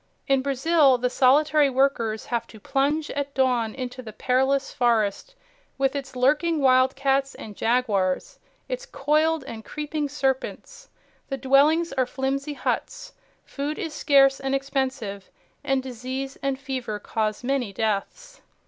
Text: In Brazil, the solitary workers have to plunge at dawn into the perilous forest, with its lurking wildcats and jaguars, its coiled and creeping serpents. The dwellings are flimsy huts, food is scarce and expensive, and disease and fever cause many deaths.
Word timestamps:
In 0.27 0.41
Brazil, 0.41 0.97
the 0.97 1.11
solitary 1.11 1.69
workers 1.69 2.25
have 2.25 2.47
to 2.47 2.59
plunge 2.59 3.11
at 3.11 3.35
dawn 3.35 3.75
into 3.75 4.01
the 4.01 4.11
perilous 4.11 4.73
forest, 4.73 5.35
with 5.77 5.95
its 5.95 6.15
lurking 6.15 6.59
wildcats 6.59 7.35
and 7.35 7.55
jaguars, 7.55 8.39
its 8.67 8.87
coiled 8.87 9.43
and 9.43 9.63
creeping 9.63 10.09
serpents. 10.09 10.89
The 11.29 11.37
dwellings 11.37 11.93
are 11.93 12.07
flimsy 12.07 12.53
huts, 12.53 13.13
food 13.45 13.77
is 13.77 13.93
scarce 13.93 14.39
and 14.39 14.55
expensive, 14.55 15.29
and 15.63 15.83
disease 15.83 16.35
and 16.41 16.57
fever 16.59 16.97
cause 16.97 17.43
many 17.43 17.71
deaths. 17.71 18.41